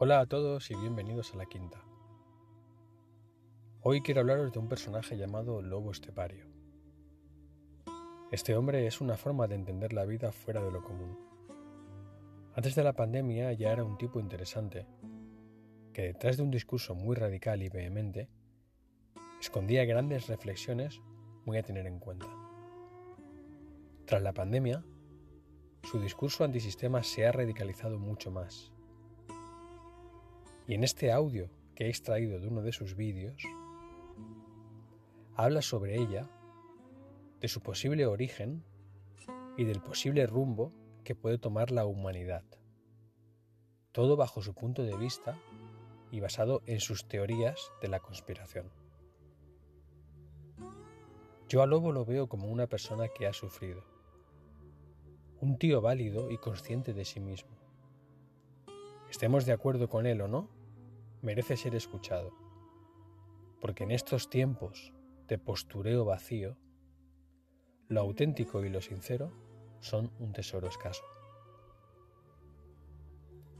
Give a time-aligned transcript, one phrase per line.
[0.00, 1.82] Hola a todos y bienvenidos a La Quinta.
[3.80, 6.44] Hoy quiero hablaros de un personaje llamado Lobo Estepario.
[8.30, 11.18] Este hombre es una forma de entender la vida fuera de lo común.
[12.54, 14.86] Antes de la pandemia ya era un tipo interesante,
[15.92, 18.28] que detrás de un discurso muy radical y vehemente,
[19.40, 21.00] escondía grandes reflexiones
[21.44, 22.28] muy a tener en cuenta.
[24.04, 24.84] Tras la pandemia,
[25.82, 28.72] su discurso antisistema se ha radicalizado mucho más.
[30.68, 33.42] Y en este audio que he extraído de uno de sus vídeos,
[35.34, 36.28] habla sobre ella,
[37.40, 38.62] de su posible origen
[39.56, 42.44] y del posible rumbo que puede tomar la humanidad.
[43.92, 45.38] Todo bajo su punto de vista
[46.10, 48.70] y basado en sus teorías de la conspiración.
[51.48, 53.84] Yo a Lobo lo veo como una persona que ha sufrido,
[55.40, 57.56] un tío válido y consciente de sí mismo.
[59.08, 60.57] Estemos de acuerdo con él o no,
[61.22, 62.32] merece ser escuchado,
[63.60, 64.92] porque en estos tiempos
[65.26, 66.56] de postureo vacío,
[67.88, 69.32] lo auténtico y lo sincero
[69.80, 71.04] son un tesoro escaso.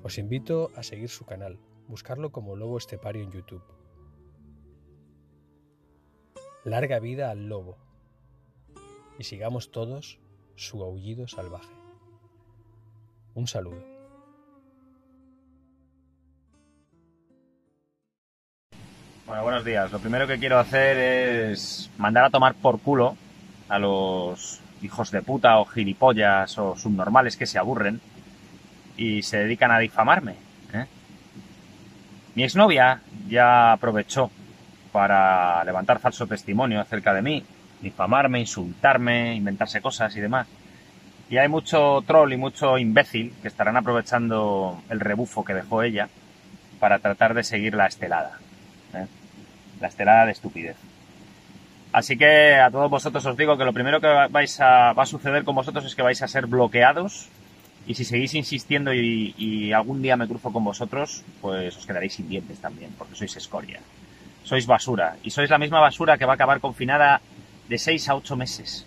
[0.03, 3.65] Os invito a seguir su canal, buscarlo como Lobo Estepario en YouTube.
[6.65, 7.79] Larga vida al lobo
[9.19, 10.21] y sigamos todos
[10.55, 11.75] su aullido salvaje.
[13.35, 13.98] Un saludo.
[19.29, 19.93] Bueno, buenos días.
[19.93, 23.15] Lo primero que quiero hacer es mandar a tomar por culo
[23.69, 28.01] a los hijos de puta o gilipollas o subnormales que se aburren
[28.97, 30.37] y se dedican a difamarme.
[30.73, 30.87] ¿eh?
[32.37, 34.31] Mi exnovia ya aprovechó
[34.93, 37.45] para levantar falso testimonio acerca de mí,
[37.83, 40.47] difamarme, insultarme, inventarse cosas y demás.
[41.29, 46.09] Y hay mucho troll y mucho imbécil que estarán aprovechando el rebufo que dejó ella
[46.81, 48.39] para tratar de seguir la estelada.
[49.81, 50.77] La estelada de estupidez.
[51.93, 55.07] Así que a todos vosotros os digo que lo primero que vais a, va a
[55.07, 57.29] suceder con vosotros es que vais a ser bloqueados
[57.87, 62.13] y si seguís insistiendo y, y, algún día me cruzo con vosotros, pues os quedaréis
[62.13, 63.81] sin dientes también, porque sois escoria.
[64.45, 65.17] Sois basura.
[65.23, 67.23] Y sois la misma basura que va a acabar confinada
[67.67, 68.85] de 6 a 8 meses.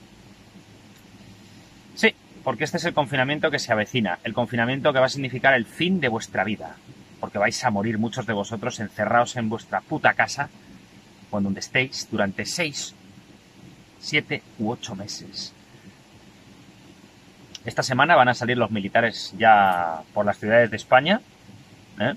[1.95, 5.55] Sí, porque este es el confinamiento que se avecina, el confinamiento que va a significar
[5.55, 6.75] el fin de vuestra vida,
[7.19, 10.49] porque vais a morir muchos de vosotros encerrados en vuestra puta casa,
[11.31, 12.93] cuando donde estéis, durante 6,
[13.99, 15.53] 7 u 8 meses.
[17.65, 21.21] Esta semana van a salir los militares ya por las ciudades de España,
[21.99, 22.13] ¿eh?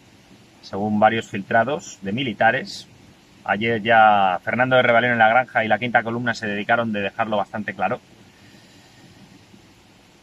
[0.63, 2.89] según varios filtrados de militares.
[3.45, 7.03] Ayer ya Fernando de Revalero en la granja y la quinta columna se dedicaron de
[7.03, 8.01] dejarlo bastante claro.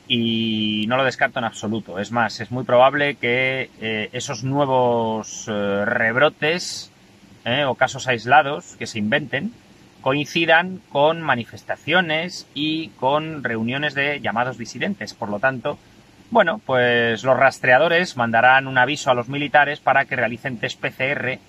[0.08, 2.00] Y no lo descarto en absoluto.
[2.00, 6.91] Es más, es muy probable que eh, esos nuevos eh, rebrotes
[7.46, 9.54] eh, o casos aislados que se inventen
[10.02, 15.14] coincidan con manifestaciones y con reuniones de llamados disidentes.
[15.14, 15.78] Por lo tanto,
[16.32, 21.40] bueno, pues los rastreadores mandarán un aviso a los militares para que realicen test PCR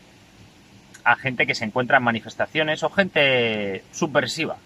[1.04, 4.56] a gente que se encuentra en manifestaciones o gente subversiva.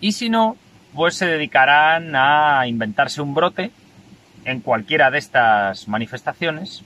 [0.00, 0.56] Y si no,
[0.94, 3.70] pues se dedicarán a inventarse un brote
[4.44, 6.82] en cualquiera de estas manifestaciones.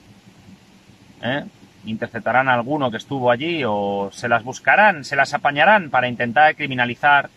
[1.21, 1.45] ¿eh?
[1.85, 6.55] Interceptarán a alguno que estuvo allí o se las buscarán, se las apañarán para intentar
[6.55, 7.29] criminalizar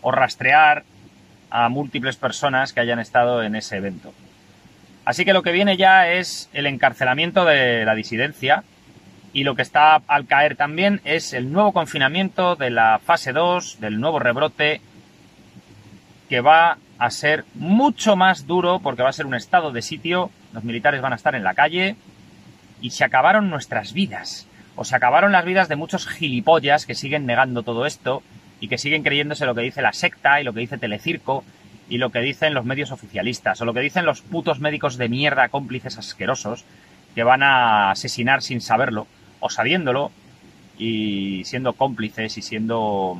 [0.00, 0.84] o rastrear
[1.50, 4.12] a múltiples personas que hayan estado en ese evento.
[5.04, 8.64] Así que lo que viene ya es el encarcelamiento de la disidencia
[9.32, 13.80] y lo que está al caer también es el nuevo confinamiento de la fase 2,
[13.80, 14.80] del nuevo rebrote,
[16.28, 20.30] que va a ser mucho más duro porque va a ser un estado de sitio,
[20.52, 21.96] los militares van a estar en la calle,
[22.80, 24.46] y se acabaron nuestras vidas.
[24.76, 28.22] O se acabaron las vidas de muchos gilipollas que siguen negando todo esto
[28.60, 31.44] y que siguen creyéndose lo que dice la secta y lo que dice Telecirco
[31.88, 35.08] y lo que dicen los medios oficialistas o lo que dicen los putos médicos de
[35.08, 36.64] mierda cómplices asquerosos
[37.14, 39.06] que van a asesinar sin saberlo
[39.40, 40.10] o sabiéndolo
[40.78, 43.18] y siendo cómplices y siendo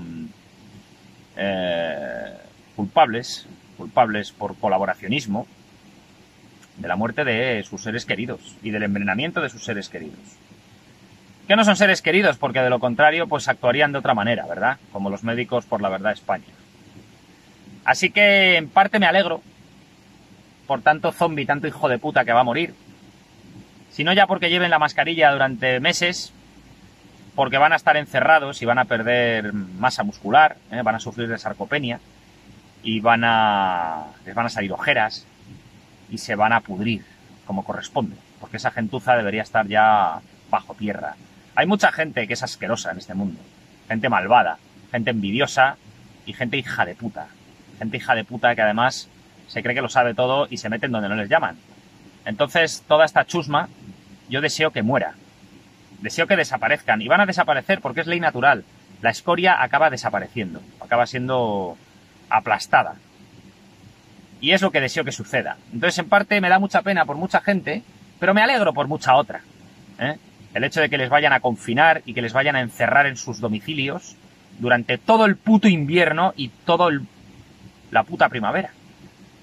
[1.36, 2.32] eh,
[2.74, 3.46] culpables,
[3.76, 5.46] culpables por colaboracionismo
[6.76, 10.18] de la muerte de sus seres queridos y del envenenamiento de sus seres queridos.
[11.46, 14.78] Que no son seres queridos, porque de lo contrario, pues actuarían de otra manera, ¿verdad?
[14.92, 16.44] Como los médicos por la verdad España.
[17.84, 19.42] Así que en parte me alegro
[20.66, 22.74] por tanto zombie, tanto hijo de puta que va a morir.
[23.90, 26.32] Si no ya porque lleven la mascarilla durante meses,
[27.34, 30.80] porque van a estar encerrados y van a perder masa muscular, ¿eh?
[30.82, 32.00] van a sufrir de sarcopenia
[32.82, 35.26] y van a les van a salir ojeras
[36.14, 37.04] y se van a pudrir
[37.44, 41.16] como corresponde, porque esa gentuza debería estar ya bajo tierra.
[41.56, 43.40] Hay mucha gente que es asquerosa en este mundo,
[43.88, 44.58] gente malvada,
[44.92, 45.76] gente envidiosa
[46.24, 47.26] y gente hija de puta.
[47.78, 49.08] Gente hija de puta que además
[49.48, 51.56] se cree que lo sabe todo y se meten donde no les llaman.
[52.24, 53.68] Entonces, toda esta chusma,
[54.28, 55.14] yo deseo que muera.
[56.00, 57.02] Deseo que desaparezcan.
[57.02, 58.64] Y van a desaparecer porque es ley natural.
[59.02, 61.76] La escoria acaba desapareciendo, acaba siendo
[62.30, 62.94] aplastada.
[64.40, 65.56] Y es lo que deseo que suceda.
[65.72, 67.82] Entonces, en parte, me da mucha pena por mucha gente,
[68.18, 69.40] pero me alegro por mucha otra.
[69.98, 70.16] ¿eh?
[70.52, 73.16] El hecho de que les vayan a confinar y que les vayan a encerrar en
[73.16, 74.16] sus domicilios
[74.58, 77.02] durante todo el puto invierno y todo el,
[77.90, 78.70] la puta primavera.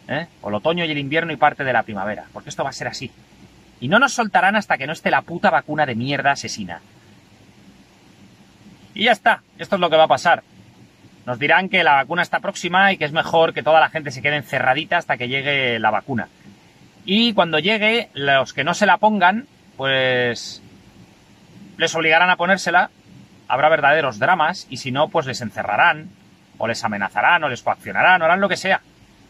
[0.07, 0.27] ¿eh?
[0.41, 2.25] O el otoño y el invierno y parte de la primavera.
[2.31, 3.11] Porque esto va a ser así.
[3.79, 6.81] Y no nos soltarán hasta que no esté la puta vacuna de mierda asesina.
[8.93, 9.41] Y ya está.
[9.57, 10.43] Esto es lo que va a pasar.
[11.31, 14.11] Nos dirán que la vacuna está próxima y que es mejor que toda la gente
[14.11, 16.27] se quede encerradita hasta que llegue la vacuna.
[17.05, 19.47] Y cuando llegue, los que no se la pongan,
[19.77, 20.61] pues
[21.77, 22.89] les obligarán a ponérsela,
[23.47, 26.09] habrá verdaderos dramas y si no, pues les encerrarán,
[26.57, 28.81] o les amenazarán, o les coaccionarán, o harán lo que sea.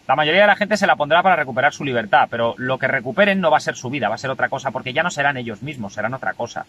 [0.08, 2.88] La mayoría de la gente se la pondrá para recuperar su libertad, pero lo que
[2.88, 5.12] recuperen no va a ser su vida, va a ser otra cosa, porque ya no
[5.12, 6.66] serán ellos mismos, serán otra cosa.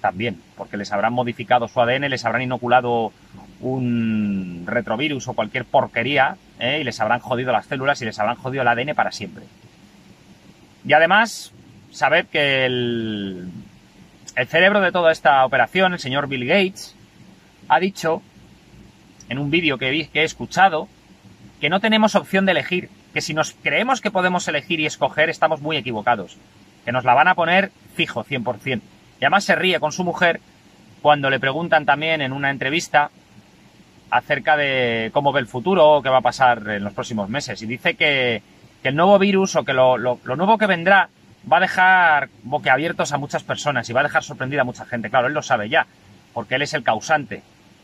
[0.00, 3.12] También, porque les habrán modificado su ADN, les habrán inoculado
[3.60, 6.78] un retrovirus o cualquier porquería, ¿eh?
[6.80, 9.44] y les habrán jodido las células y les habrán jodido el ADN para siempre.
[10.84, 11.52] Y además,
[11.90, 13.50] sabed que el,
[14.36, 16.96] el cerebro de toda esta operación, el señor Bill Gates,
[17.68, 18.22] ha dicho
[19.28, 20.88] en un vídeo que, que he escuchado
[21.60, 25.28] que no tenemos opción de elegir, que si nos creemos que podemos elegir y escoger
[25.28, 26.38] estamos muy equivocados,
[26.84, 28.80] que nos la van a poner fijo 100%.
[29.20, 30.40] Y además se ríe con su mujer
[31.02, 33.10] cuando le preguntan también en una entrevista
[34.10, 37.62] acerca de cómo ve el futuro qué va a pasar en los próximos meses.
[37.62, 38.42] Y dice que,
[38.82, 41.10] el nuevo virus o que lo, lo, nuevo que vendrá
[41.50, 45.10] va a dejar boquiabiertos a muchas personas y va a dejar sorprendida a mucha gente.
[45.10, 45.86] Claro, él lo sabe ya,
[46.32, 47.42] porque él es el causante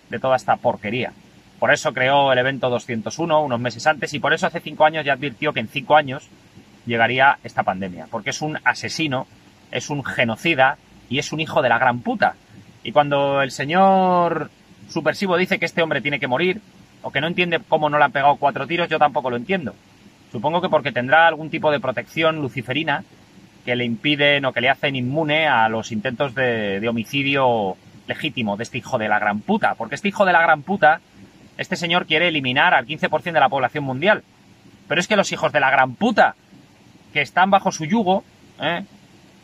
[0.08, 1.12] de toda esta porquería.
[1.58, 5.04] Por eso creó el evento 201 unos meses antes y por eso hace cinco años
[5.04, 6.28] ya advirtió que en cinco años
[6.86, 8.08] llegaría esta pandemia.
[8.10, 9.26] Porque es un asesino,
[9.70, 12.36] es un genocida y es un hijo de la gran puta.
[12.82, 14.50] Y cuando el señor
[14.88, 16.60] Supersivo dice que este hombre tiene que morir,
[17.02, 19.74] o que no entiende cómo no le han pegado cuatro tiros, yo tampoco lo entiendo.
[20.32, 23.04] Supongo que porque tendrá algún tipo de protección luciferina
[23.64, 28.56] que le impiden o que le hacen inmune a los intentos de, de homicidio legítimo
[28.56, 29.74] de este hijo de la gran puta.
[29.74, 31.00] Porque este hijo de la gran puta
[31.58, 34.22] este señor quiere eliminar al 15% de la población mundial.
[34.88, 36.34] Pero es que los hijos de la gran puta,
[37.12, 38.24] que están bajo su yugo,
[38.60, 38.84] ¿eh?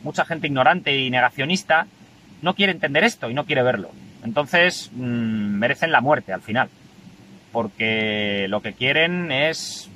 [0.03, 1.87] mucha gente ignorante y negacionista,
[2.41, 3.89] no quiere entender esto y no quiere verlo.
[4.23, 5.01] Entonces mm,
[5.59, 6.69] merecen la muerte al final.
[7.51, 9.89] Porque lo que quieren es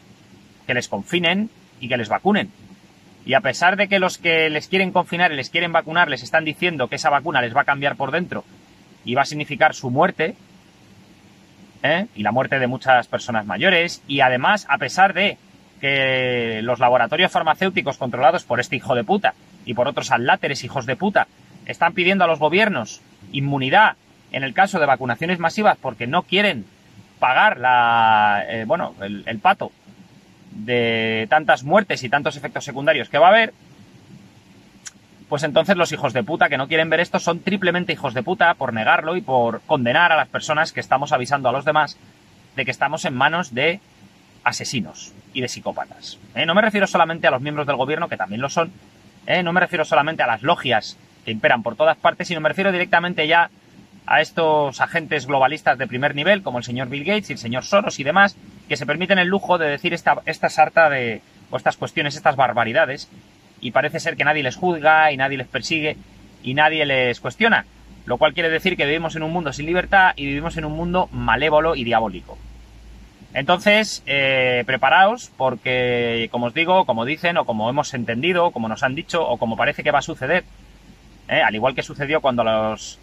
[0.65, 2.51] que les confinen y que les vacunen.
[3.25, 6.23] Y a pesar de que los que les quieren confinar y les quieren vacunar les
[6.23, 8.43] están diciendo que esa vacuna les va a cambiar por dentro
[9.03, 10.35] y va a significar su muerte,
[11.83, 12.07] ¿eh?
[12.15, 15.37] y la muerte de muchas personas mayores y además a pesar de
[15.81, 19.33] que los laboratorios farmacéuticos controlados por este hijo de puta
[19.65, 21.27] y por otros aláteres hijos de puta
[21.65, 23.01] están pidiendo a los gobiernos
[23.31, 23.95] inmunidad
[24.31, 26.65] en el caso de vacunaciones masivas porque no quieren
[27.19, 29.71] pagar la eh, bueno el, el pato
[30.51, 33.53] de tantas muertes y tantos efectos secundarios que va a haber
[35.29, 38.23] pues entonces los hijos de puta que no quieren ver esto son triplemente hijos de
[38.23, 41.97] puta por negarlo y por condenar a las personas que estamos avisando a los demás
[42.55, 43.79] de que estamos en manos de
[44.43, 46.17] asesinos y de psicópatas.
[46.33, 46.45] ¿eh?
[46.45, 48.71] No me refiero solamente a los miembros del gobierno, que también lo son,
[49.25, 49.43] ¿eh?
[49.43, 52.71] no me refiero solamente a las logias que imperan por todas partes, sino me refiero
[52.71, 53.49] directamente ya
[54.07, 57.65] a estos agentes globalistas de primer nivel, como el señor Bill Gates y el señor
[57.65, 58.37] Soros y demás,
[58.69, 61.21] que se permiten el lujo de decir esta, esta sarta de,
[61.51, 63.09] o estas cuestiones, estas barbaridades,
[63.59, 65.97] y parece ser que nadie les juzga y nadie les persigue
[66.41, 67.65] y nadie les cuestiona,
[68.05, 70.73] lo cual quiere decir que vivimos en un mundo sin libertad y vivimos en un
[70.73, 72.37] mundo malévolo y diabólico.
[73.33, 78.83] Entonces, eh, preparaos porque, como os digo, como dicen o como hemos entendido, como nos
[78.83, 80.45] han dicho o como parece que va a suceder,
[81.27, 82.99] eh, al igual que sucedió cuando los,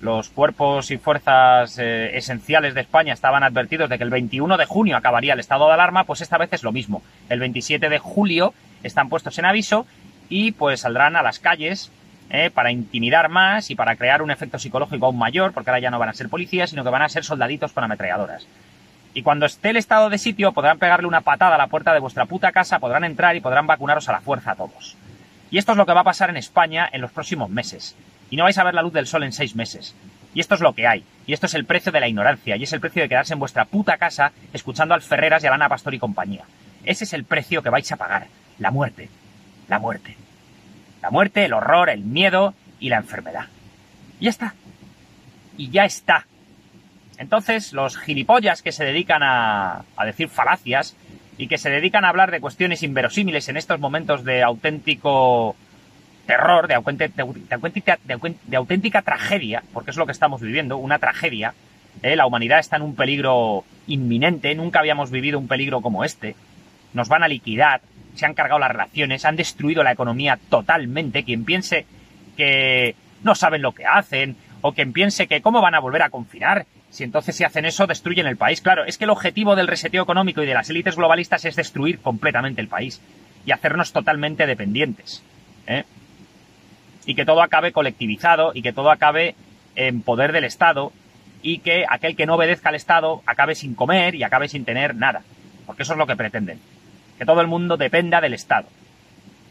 [0.00, 4.64] los cuerpos y fuerzas eh, esenciales de España estaban advertidos de que el 21 de
[4.64, 7.02] junio acabaría el estado de alarma, pues esta vez es lo mismo.
[7.28, 9.86] El 27 de julio están puestos en aviso
[10.28, 11.90] y pues saldrán a las calles
[12.30, 15.90] eh, para intimidar más y para crear un efecto psicológico aún mayor, porque ahora ya
[15.90, 18.46] no van a ser policías, sino que van a ser soldaditos con ametralladoras.
[19.14, 22.00] Y cuando esté el estado de sitio, podrán pegarle una patada a la puerta de
[22.00, 24.96] vuestra puta casa, podrán entrar y podrán vacunaros a la fuerza a todos.
[25.50, 27.96] Y esto es lo que va a pasar en España en los próximos meses.
[28.30, 29.94] Y no vais a ver la luz del sol en seis meses.
[30.34, 31.04] Y esto es lo que hay.
[31.26, 32.56] Y esto es el precio de la ignorancia.
[32.56, 35.50] Y es el precio de quedarse en vuestra puta casa escuchando al Ferreras y a
[35.50, 36.44] Lana Pastor y compañía.
[36.84, 38.26] Ese es el precio que vais a pagar.
[38.58, 39.08] La muerte.
[39.68, 40.16] La muerte.
[41.02, 43.46] La muerte, el horror, el miedo y la enfermedad.
[44.20, 44.54] Y ya está.
[45.56, 46.26] Y ya está.
[47.18, 50.96] Entonces, los gilipollas que se dedican a, a decir falacias
[51.36, 55.56] y que se dedican a hablar de cuestiones inverosímiles en estos momentos de auténtico
[56.28, 61.54] terror, de, auténtica, de, auténtica, tragedia, porque es lo que estamos viviendo, una tragedia.
[62.02, 62.16] ¿eh?
[62.16, 66.36] La humanidad está en un peligro inminente, nunca habíamos vivido un peligro como este.
[66.92, 67.80] Nos van a liquidar,
[68.14, 71.24] se han cargado las relaciones, han destruido la economía totalmente.
[71.24, 71.86] Quien piense
[72.36, 76.10] que no saben lo que hacen, o quien piense que cómo van a volver a
[76.10, 78.60] confinar, si entonces si hacen eso destruyen el país.
[78.60, 82.00] Claro, es que el objetivo del reseteo económico y de las élites globalistas es destruir
[82.00, 83.00] completamente el país
[83.46, 85.22] y hacernos totalmente dependientes.
[85.66, 85.84] ¿eh?
[87.08, 89.34] Y que todo acabe colectivizado y que todo acabe
[89.76, 90.92] en poder del Estado
[91.40, 94.94] y que aquel que no obedezca al Estado acabe sin comer y acabe sin tener
[94.94, 95.22] nada.
[95.66, 96.60] Porque eso es lo que pretenden.
[97.16, 98.68] Que todo el mundo dependa del Estado.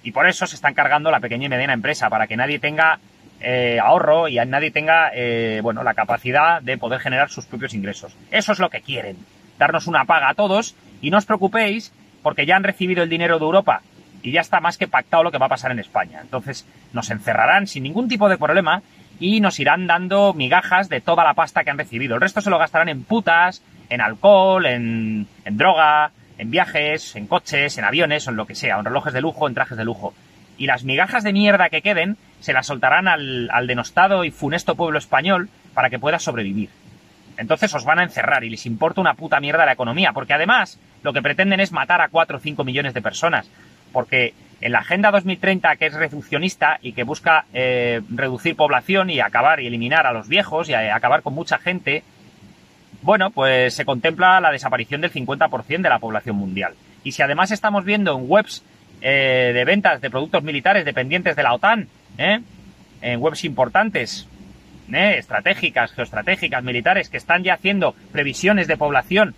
[0.04, 3.00] Y por eso se están cargando la pequeña y mediana empresa, para que nadie tenga
[3.42, 8.16] eh, ahorro y nadie tenga eh, bueno, la capacidad de poder generar sus propios ingresos.
[8.30, 9.18] Eso es lo que quieren.
[9.58, 13.40] Darnos una paga a todos y no os preocupéis porque ya han recibido el dinero
[13.40, 13.82] de Europa
[14.22, 16.20] y ya está más que pactado lo que va a pasar en España.
[16.22, 18.82] Entonces nos encerrarán sin ningún tipo de problema
[19.20, 22.16] y nos irán dando migajas de toda la pasta que han recibido.
[22.16, 27.78] El resto se lo gastarán en putas, en alcohol, en, droga, en viajes, en coches,
[27.78, 30.14] en aviones o en lo que sea, en relojes de lujo, en trajes de lujo.
[30.58, 34.76] Y las migajas de mierda que queden se las soltarán al, al denostado y funesto
[34.76, 36.70] pueblo español para que pueda sobrevivir.
[37.38, 40.80] Entonces os van a encerrar y les importa una puta mierda la economía, porque además
[41.04, 43.50] lo que pretenden es matar a 4 o 5 millones de personas
[43.92, 49.20] porque en la Agenda 2030, que es reduccionista y que busca eh, reducir población y
[49.20, 52.04] acabar y eliminar a los viejos y acabar con mucha gente,
[53.02, 56.74] bueno, pues se contempla la desaparición del 50% de la población mundial.
[57.04, 58.64] Y si además estamos viendo en webs
[59.02, 62.42] eh, de ventas de productos militares dependientes de la OTAN, ¿eh?
[63.02, 64.28] en webs importantes,
[64.92, 69.36] estratégicas, geoestratégicas, militares, que están ya haciendo previsiones de población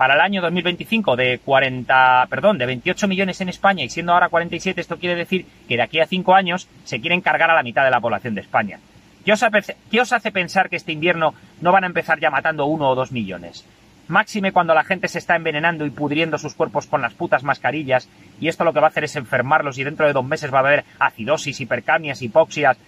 [0.00, 4.30] para el año 2025 de 40, perdón, de 28 millones en España y siendo ahora
[4.30, 7.62] 47, esto quiere decir que de aquí a 5 años se quieren cargar a la
[7.62, 8.80] mitad de la población de España.
[9.26, 12.94] ¿Qué os, hace, pensar que este invierno no van a empezar ya matando uno o
[12.94, 13.66] dos millones?
[14.08, 18.08] Máxime cuando la gente se está envenenando y pudriendo sus cuerpos con las putas mascarillas
[18.40, 20.60] y esto lo que va a hacer es enfermarlos y dentro de dos meses va
[20.60, 22.78] a haber acidosis, hipercamias, hipoxias,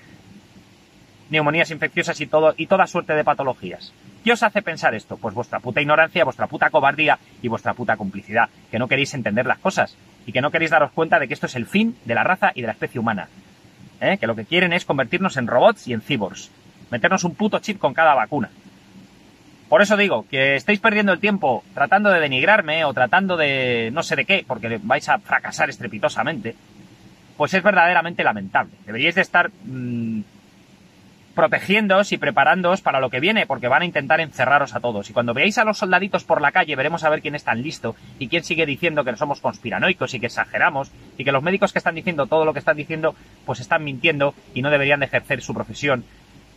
[1.32, 3.92] neumonías infecciosas y todo y toda suerte de patologías.
[4.22, 5.16] ¿Qué os hace pensar esto?
[5.16, 9.46] Pues vuestra puta ignorancia, vuestra puta cobardía y vuestra puta complicidad, que no queréis entender
[9.46, 9.96] las cosas
[10.26, 12.52] y que no queréis daros cuenta de que esto es el fin de la raza
[12.54, 13.28] y de la especie humana.
[14.00, 14.18] ¿Eh?
[14.18, 16.50] Que lo que quieren es convertirnos en robots y en cyborgs,
[16.90, 18.50] meternos un puto chip con cada vacuna.
[19.68, 24.02] Por eso digo que estáis perdiendo el tiempo tratando de denigrarme o tratando de no
[24.02, 26.54] sé de qué, porque vais a fracasar estrepitosamente,
[27.38, 28.72] pues es verdaderamente lamentable.
[28.84, 30.20] Deberíais de estar mm,
[31.34, 35.08] protegiéndoos y preparándoos para lo que viene, porque van a intentar encerraros a todos.
[35.08, 37.62] Y cuando veáis a los soldaditos por la calle, veremos a ver quién es tan
[37.62, 41.72] listo y quién sigue diciendo que somos conspiranoicos y que exageramos y que los médicos
[41.72, 43.14] que están diciendo todo lo que están diciendo,
[43.46, 46.04] pues están mintiendo y no deberían de ejercer su profesión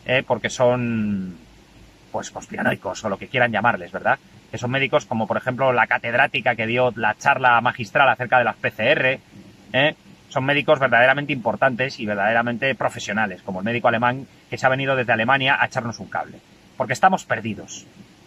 [0.05, 1.37] eh, porque son,
[2.11, 4.19] pues, conspiranoicos o lo que quieran llamarles, ¿verdad?
[4.51, 8.43] Que son médicos como, por ejemplo, la catedrática que dio la charla magistral acerca de
[8.43, 9.19] las PCR,
[9.73, 9.95] ¿eh?
[10.29, 14.95] Son médicos verdaderamente importantes y verdaderamente profesionales, como el médico alemán que se ha venido
[14.95, 16.39] desde Alemania a echarnos un cable.
[16.77, 17.85] Porque estamos perdidos.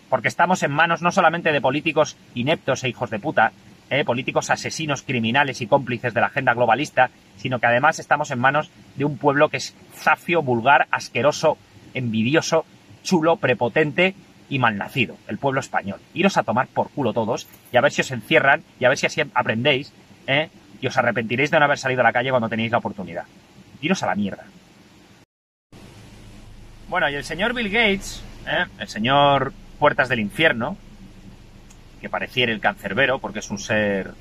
[0.09, 3.53] Porque estamos en manos no solamente de políticos ineptos e hijos de puta,
[3.91, 8.39] eh, políticos asesinos, criminales y cómplices de la agenda globalista, sino que además estamos en
[8.39, 11.59] manos de un pueblo que es zafio, vulgar, asqueroso,
[11.95, 12.65] envidioso,
[13.03, 14.15] chulo, prepotente
[14.49, 16.01] y malnacido, el pueblo español.
[16.15, 18.99] Iros a tomar por culo todos y a ver si os encierran y a ver
[18.99, 19.93] si así aprendéis
[20.27, 20.51] ¿eh?
[20.81, 23.25] Y os arrepentiréis de no haber salido a la calle cuando tenéis la oportunidad.
[23.81, 24.45] Iros a la mierda.
[26.89, 28.65] Bueno, y el señor Bill Gates, ¿eh?
[28.79, 30.77] el señor Puertas del Infierno,
[32.01, 34.13] que pareciera el cancerbero, porque es un ser.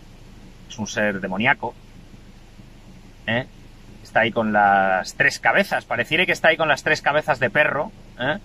[0.68, 1.74] es un ser demoníaco.
[3.26, 3.46] ¿eh?
[4.04, 5.86] Está ahí con las tres cabezas.
[5.86, 7.92] Pareciera que está ahí con las tres cabezas de perro.
[8.20, 8.38] ¿eh?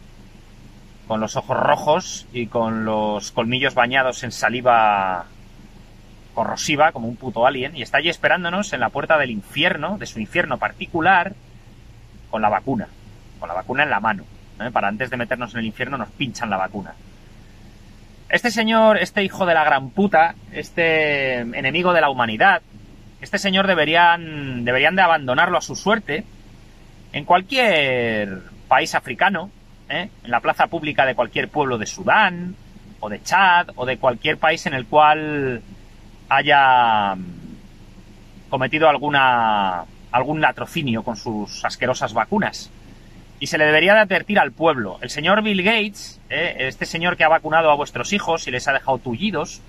[1.09, 5.27] Con los ojos rojos y con los colmillos bañados en saliva
[6.35, 10.07] corrosiva como un puto alien y está allí esperándonos en la puerta del infierno, de
[10.07, 11.35] su infierno particular,
[12.31, 12.89] con la vacuna,
[13.39, 14.25] con la vacuna en la mano.
[14.61, 14.71] ¿eh?
[14.73, 16.95] Para antes de meternos en el infierno nos pinchan la vacuna.
[18.29, 22.63] Este señor, este hijo de la gran puta, este enemigo de la humanidad,
[23.21, 26.25] este señor deberían, deberían de abandonarlo a su suerte
[27.13, 29.51] en cualquier país africano,
[29.91, 30.09] ¿eh?
[30.25, 32.57] en la plaza pública de cualquier pueblo de Sudán,
[33.01, 35.61] o de Chad, o de cualquier país en el cual
[36.37, 37.17] haya
[38.49, 42.71] cometido alguna algún latrocinio con sus asquerosas vacunas.
[43.41, 44.99] Y se le debería de advertir al pueblo.
[45.01, 48.69] El señor Bill Gates, eh, este señor que ha vacunado a vuestros hijos y les
[48.69, 49.63] ha dejado tullidos,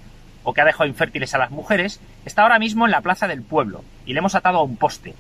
[0.43, 3.41] o que ha dejado infértiles a las mujeres, está ahora mismo en la plaza del
[3.41, 5.15] pueblo y le hemos atado a un poste.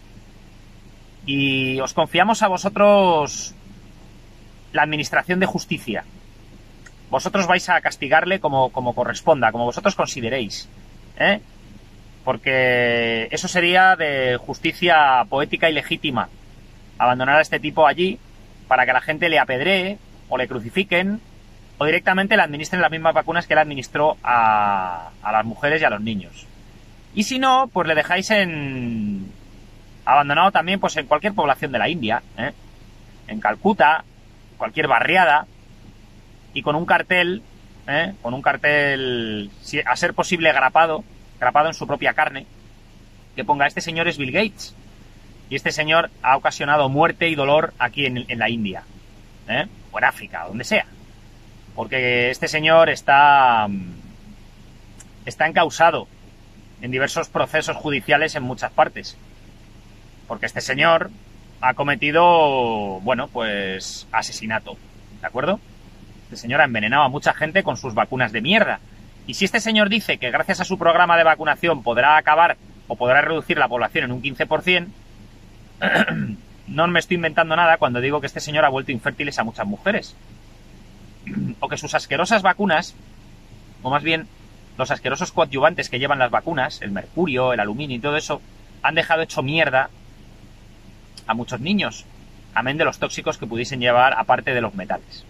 [1.25, 3.55] Y os confiamos a vosotros
[4.73, 6.03] la administración de justicia.
[7.09, 10.67] Vosotros vais a castigarle como, como corresponda, como vosotros consideréis.
[11.17, 11.41] ¿Eh?
[12.23, 16.29] Porque eso sería de justicia poética y legítima.
[16.97, 18.19] Abandonar a este tipo allí
[18.67, 19.97] para que la gente le apedree
[20.29, 21.19] o le crucifiquen
[21.77, 25.85] o directamente le administren las mismas vacunas que él administró a, a las mujeres y
[25.85, 26.47] a los niños.
[27.13, 29.31] Y si no, pues le dejáis en
[30.05, 32.51] abandonado también pues en cualquier población de la India, ¿eh?
[33.27, 34.03] en Calcuta,
[34.57, 35.45] cualquier barriada,
[36.53, 37.41] y con un cartel,
[37.87, 38.13] ¿eh?
[38.21, 39.49] con un cartel,
[39.85, 41.03] a ser posible grapado,
[41.39, 42.45] grapado en su propia carne,
[43.35, 44.75] que ponga este señor es Bill Gates,
[45.49, 48.83] y este señor ha ocasionado muerte y dolor aquí en, en la India,
[49.47, 49.67] ¿eh?
[49.91, 50.85] o en África, donde sea
[51.75, 53.67] porque este señor está,
[55.25, 56.07] está encausado
[56.81, 59.17] en diversos procesos judiciales en muchas partes.
[60.27, 61.09] Porque este señor
[61.61, 64.77] ha cometido, bueno, pues asesinato,
[65.21, 65.59] ¿de acuerdo?
[66.33, 68.79] Este señor ha envenenado a mucha gente con sus vacunas de mierda.
[69.27, 72.95] Y si este señor dice que gracias a su programa de vacunación podrá acabar o
[72.95, 74.87] podrá reducir la población en un 15%,
[76.67, 79.67] no me estoy inventando nada cuando digo que este señor ha vuelto infértiles a muchas
[79.67, 80.15] mujeres
[81.59, 82.95] o que sus asquerosas vacunas,
[83.83, 84.27] o más bien
[84.79, 88.41] los asquerosos coadyuvantes que llevan las vacunas, el mercurio, el aluminio y todo eso,
[88.81, 89.91] han dejado hecho mierda
[91.27, 92.07] a muchos niños,
[92.55, 95.25] amén de los tóxicos que pudiesen llevar aparte de los metales.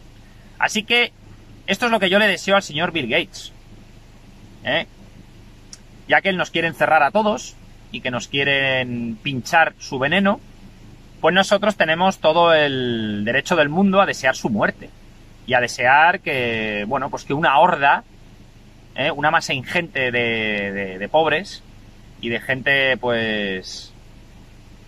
[0.59, 1.11] Así que
[1.67, 3.51] esto es lo que yo le deseo al señor Bill Gates.
[4.63, 4.85] ¿eh?
[6.07, 7.55] Ya que él nos quiere encerrar a todos
[7.91, 10.39] y que nos quieren pinchar su veneno,
[11.21, 14.89] pues nosotros tenemos todo el derecho del mundo a desear su muerte
[15.47, 18.03] y a desear que, bueno, pues que una horda,
[18.95, 19.11] ¿eh?
[19.11, 21.63] una masa ingente de, de, pobres
[22.19, 23.92] y de gente, pues,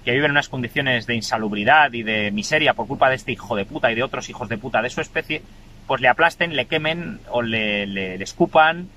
[0.06, 3.56] que vive en unas condiciones de insalubridad y de miseria por culpa de este hijo
[3.56, 5.42] de puta y de otros hijos de puta de su especie,
[5.88, 8.88] pues le aplasten, le quemen o le, le, escupan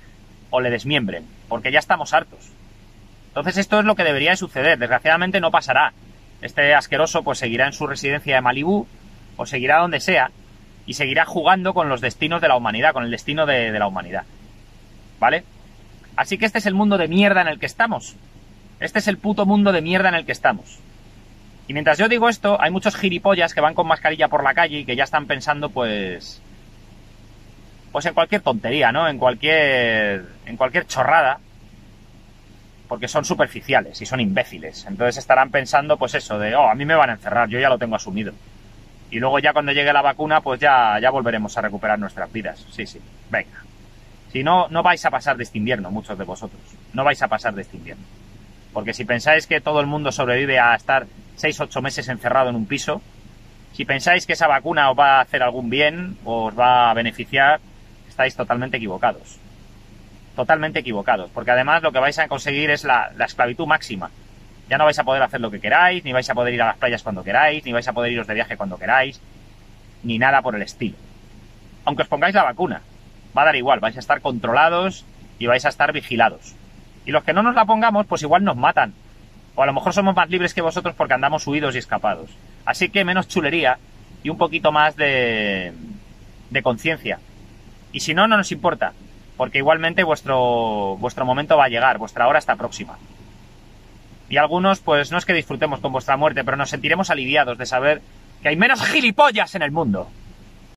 [0.51, 2.51] o le desmiembren, porque ya estamos hartos.
[3.29, 4.77] Entonces esto es lo que debería de suceder.
[4.77, 5.93] Desgraciadamente no pasará.
[6.41, 8.87] Este asqueroso pues seguirá en su residencia de Malibú
[9.35, 10.31] o seguirá donde sea
[10.85, 14.23] y seguirá jugando con los destinos de la humanidad, con el destino de, la humanidad.
[15.19, 15.43] ¿Vale?
[16.15, 18.15] Así que este es el mundo de mierda en el que estamos.
[18.79, 20.79] Este es el puto mundo de mierda en el que estamos.
[21.69, 24.79] Y mientras yo digo esto, hay muchos gilipollas que van con mascarilla por la calle
[24.79, 26.41] y que ya están pensando, pues.
[27.91, 29.07] Pues en cualquier tontería, ¿no?
[29.07, 30.25] En cualquier.
[30.47, 31.39] En cualquier chorrada.
[32.87, 34.87] Porque son superficiales y son imbéciles.
[34.87, 37.69] Entonces estarán pensando, pues eso, de, oh, a mí me van a encerrar, yo ya
[37.69, 38.33] lo tengo asumido.
[39.11, 42.65] Y luego ya cuando llegue la vacuna, pues ya, ya volveremos a recuperar nuestras vidas.
[42.71, 42.99] Sí, sí.
[43.29, 43.63] Venga.
[44.31, 46.61] Si no, no vais a pasar de este invierno, muchos de vosotros.
[46.93, 48.05] No vais a pasar de este invierno.
[48.73, 51.05] Porque si pensáis que todo el mundo sobrevive a estar
[51.39, 53.01] 6-8 meses encerrado en un piso,
[53.73, 56.93] si pensáis que esa vacuna os va a hacer algún bien o os va a
[56.93, 57.59] beneficiar,
[58.07, 59.39] estáis totalmente equivocados.
[60.35, 61.29] Totalmente equivocados.
[61.33, 64.09] Porque además lo que vais a conseguir es la, la esclavitud máxima.
[64.69, 66.67] Ya no vais a poder hacer lo que queráis, ni vais a poder ir a
[66.67, 69.19] las playas cuando queráis, ni vais a poder iros de viaje cuando queráis,
[70.03, 70.95] ni nada por el estilo.
[71.85, 72.81] Aunque os pongáis la vacuna,
[73.35, 75.05] va a dar igual, vais a estar controlados
[75.39, 76.53] y vais a estar vigilados.
[77.05, 78.93] Y los que no nos la pongamos, pues igual nos matan.
[79.55, 82.29] O a lo mejor somos más libres que vosotros porque andamos huidos y escapados.
[82.65, 83.77] Así que menos chulería
[84.23, 85.73] y un poquito más de,
[86.49, 87.19] de conciencia.
[87.91, 88.93] Y si no, no nos importa,
[89.37, 92.97] porque igualmente vuestro, vuestro momento va a llegar, vuestra hora está próxima.
[94.29, 97.65] Y algunos, pues no es que disfrutemos con vuestra muerte, pero nos sentiremos aliviados de
[97.65, 98.01] saber
[98.41, 100.09] que hay menos gilipollas en el mundo.